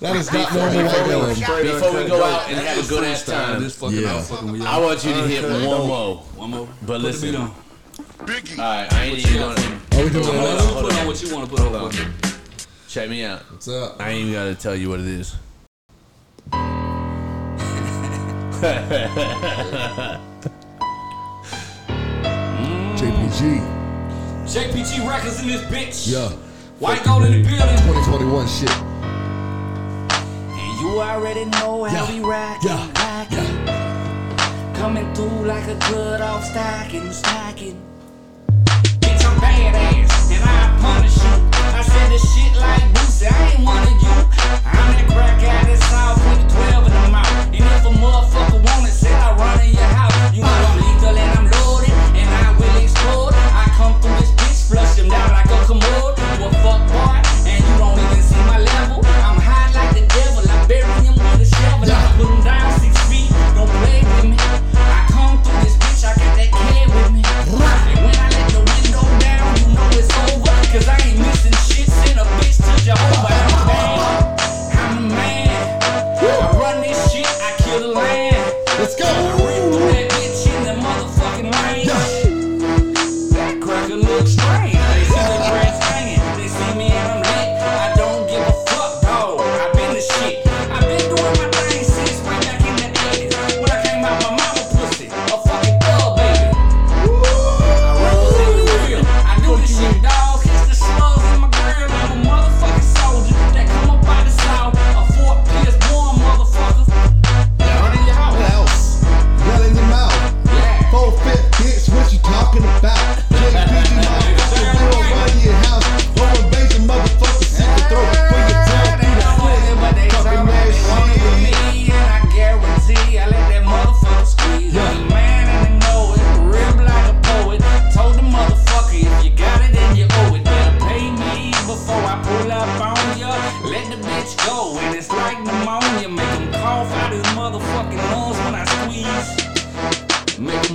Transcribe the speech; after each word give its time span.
That 0.00 0.16
is 0.16 0.32
not 0.32 0.54
normal 0.54 0.84
white 0.86 1.06
villain. 1.06 1.34
Before 1.34 1.92
we 1.94 2.08
go 2.08 2.24
out 2.24 2.48
and 2.48 2.58
have 2.58 2.84
a 2.84 2.88
good 2.88 3.04
ass 3.04 3.24
time, 3.26 3.62
yeah. 3.92 4.24
I 4.66 4.80
want 4.80 5.04
you 5.04 5.12
to 5.12 5.28
hit 5.28 5.44
one 5.44 5.86
more. 5.86 6.16
One 6.16 6.50
more. 6.50 6.68
But 6.86 7.02
listen. 7.02 7.36
All 7.36 7.54
right, 8.58 8.90
I 8.92 9.04
ain't 9.04 9.18
even 9.18 9.38
gonna. 9.38 9.60
Are 9.92 10.04
we 10.04 10.10
doing 10.10 10.24
hold? 10.24 10.36
On, 10.36 10.58
hold 10.58 10.92
on, 10.92 11.06
what 11.06 11.22
you 11.22 11.34
want 11.34 11.44
to 11.44 11.54
put 11.54 11.60
hold 11.60 11.76
on. 11.76 11.92
Check 12.88 13.10
me 13.10 13.24
out. 13.24 13.40
What's 13.52 13.68
up? 13.68 14.00
I 14.00 14.10
ain't 14.10 14.20
even 14.20 14.32
gotta 14.32 14.54
tell 14.54 14.74
you 14.74 14.88
what 14.88 15.00
it 15.00 15.06
is. 15.06 15.36
JPG. 22.96 23.60
JPG 24.46 25.06
records 25.06 25.40
in 25.42 25.48
this 25.48 25.62
bitch. 25.62 26.08
Yeah. 26.10 26.30
White 26.78 27.04
gold 27.04 27.24
in 27.24 27.32
the 27.32 27.42
building. 27.42 27.76
2021 27.76 28.48
shit. 28.48 28.89
You 30.80 30.98
already 30.98 31.44
know 31.44 31.84
how 31.84 31.92
yeah. 31.92 32.10
we 32.10 32.20
rockin', 32.20 32.70
yeah. 32.70 32.88
rockin'. 33.04 33.66
Yeah. 33.66 34.72
Coming 34.74 35.12
through 35.14 35.44
like 35.44 35.68
a 35.68 35.76
good 35.90 36.22
off 36.22 36.42
stocking, 36.42 37.12
stocking. 37.12 37.76
Bitch, 39.00 39.22
I'm 39.22 39.36
badass, 39.44 40.32
and 40.32 40.42
I 40.42 40.78
punish 40.80 41.16
you. 41.16 41.36
I 41.76 41.82
said 41.82 42.10
this 42.10 42.24
shit 42.34 42.56
like 42.58 42.82
Boosie, 42.94 43.30
I 43.30 43.52
ain't 43.52 43.62
wanna 43.62 43.89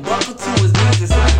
buckled 0.00 0.38
to 0.38 0.50
his 0.62 0.72
business. 0.72 1.31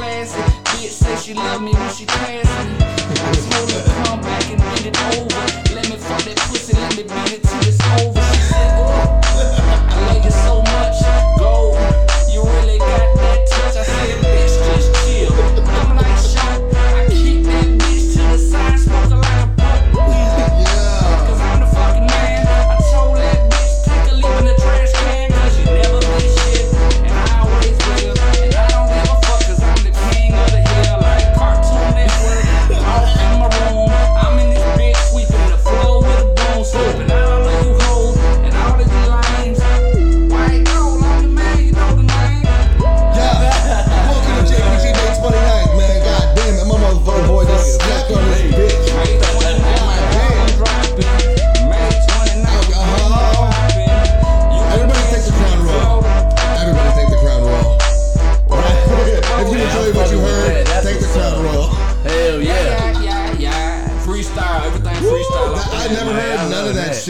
classy. 0.00 0.40
Bitch 0.72 0.92
say 1.00 1.16
she 1.16 1.34
love 1.34 1.60
me 1.62 1.72
when 1.72 1.92
she 1.92 2.06
passing. 2.06 2.70
I 2.80 3.32
told 3.50 3.70
her 3.72 4.04
come 4.04 4.20
back 4.22 4.46
and 4.50 4.60
get 4.72 4.86
it 4.86 4.96
over. 5.12 5.74
Let 5.74 5.88
me 5.90 5.96
fuck 5.96 6.22
that 6.24 6.38
pussy, 6.48 6.74
let 6.74 6.96
me 6.96 7.02
beat 7.02 7.32
it 7.36 7.42
till 7.42 7.68
it's 7.68 7.80
over. 8.00 8.22
She 8.32 8.40
said. 8.48 8.79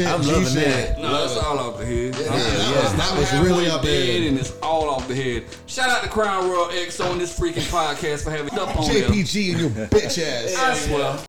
shit. 0.00 0.12
I'm 0.12 0.23
G 0.23 0.32
loving 0.32 0.49
shit. 0.49 0.64
that. 0.64 0.99
No, 0.99 1.25
it's 1.25 1.37
all 1.37 1.58
off 1.58 1.79
the 1.79 1.87
head. 1.87 2.14
Yeah, 2.14 2.20
yeah, 2.20 2.70
yeah. 2.70 3.19
It's, 3.19 3.32
it's 3.32 3.43
really 3.43 3.69
up 3.69 3.82
dead, 3.82 4.23
and 4.29 4.38
it's 4.38 4.58
all 4.62 4.88
off 4.91 5.06
the 5.08 5.14
head. 5.14 5.44
Shout 5.67 5.91
out 5.91 6.02
to 6.02 6.08
Crown 6.08 6.49
Royal 6.50 6.70
X 6.70 7.00
on 7.00 7.19
this 7.19 7.38
freaking 7.38 7.69
podcast 7.70 8.25
for 8.25 8.31
having 8.31 8.58
up 8.58 8.76
on 8.76 8.85
JPG 8.85 9.52
and 9.52 9.61
your 9.61 9.70
bitch 9.88 10.23
ass. 10.23 10.56
I 10.56 10.75
swear. 10.75 11.20